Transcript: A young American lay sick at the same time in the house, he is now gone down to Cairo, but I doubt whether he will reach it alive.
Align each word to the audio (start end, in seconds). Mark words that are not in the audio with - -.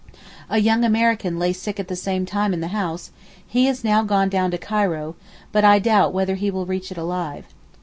A 0.49 0.57
young 0.57 0.83
American 0.83 1.37
lay 1.37 1.53
sick 1.53 1.79
at 1.79 1.87
the 1.87 1.95
same 1.95 2.25
time 2.25 2.55
in 2.55 2.59
the 2.59 2.69
house, 2.69 3.11
he 3.45 3.67
is 3.67 3.83
now 3.83 4.01
gone 4.01 4.29
down 4.29 4.49
to 4.49 4.57
Cairo, 4.57 5.15
but 5.51 5.63
I 5.63 5.77
doubt 5.77 6.11
whether 6.11 6.33
he 6.33 6.49
will 6.49 6.65
reach 6.65 6.91
it 6.91 6.97
alive. 6.97 7.45